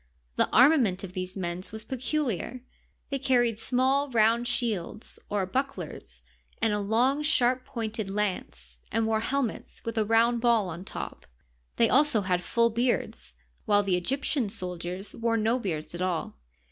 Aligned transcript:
The 0.35 0.49
armament 0.49 1.03
of 1.03 1.13
these 1.13 1.37
men 1.37 1.61
was 1.71 1.85
peculiar; 1.85 2.61
they 3.11 3.19
carried 3.19 3.59
small 3.59 4.09
round 4.09 4.47
shields 4.47 5.19
or 5.29 5.45
bucklers 5.45 6.23
and 6.59 6.73
a 6.73 6.79
long, 6.79 7.21
sharp 7.21 7.65
pointed 7.65 8.09
lance, 8.09 8.79
and 8.91 9.05
wore 9.05 9.19
helmets 9.19 9.79
with 9.85 9.99
a 9.99 10.03
round 10.03 10.41
ball 10.41 10.69
on 10.69 10.85
top. 10.85 11.27
They 11.75 11.87
also 11.87 12.21
had 12.21 12.41
full 12.43 12.71
beards, 12.71 13.35
while 13.65 13.83
the 13.83 13.95
Egyptian 13.95 14.49
soldiers 14.49 15.13
wore 15.13 15.37
no 15.37 15.59
beards 15.59 15.93
at 15.93 16.01
all. 16.01 16.39